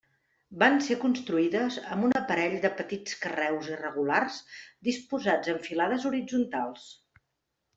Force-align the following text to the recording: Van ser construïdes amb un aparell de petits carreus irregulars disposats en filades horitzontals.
Van 0.61 0.77
ser 0.85 0.95
construïdes 1.01 1.75
amb 1.95 2.07
un 2.07 2.15
aparell 2.19 2.55
de 2.65 2.71
petits 2.79 3.19
carreus 3.27 3.69
irregulars 3.75 4.41
disposats 4.91 5.53
en 5.55 5.63
filades 5.69 6.09
horitzontals. 6.13 6.89